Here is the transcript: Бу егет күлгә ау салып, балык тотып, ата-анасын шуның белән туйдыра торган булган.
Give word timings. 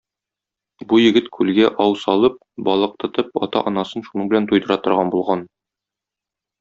Бу 0.93 0.97
егет 1.01 1.27
күлгә 1.35 1.67
ау 1.85 1.93
салып, 2.05 2.39
балык 2.69 2.95
тотып, 3.05 3.29
ата-анасын 3.49 4.07
шуның 4.09 4.33
белән 4.33 4.49
туйдыра 4.53 4.79
торган 4.89 5.13
булган. 5.17 5.45